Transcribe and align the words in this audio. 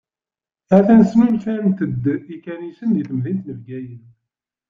Atan 0.75 1.01
snulfant-d 1.09 2.03
ikanicen 2.35 2.89
di 2.95 3.03
temdint 3.09 3.43
n 3.53 3.55
Bgayet. 3.57 4.05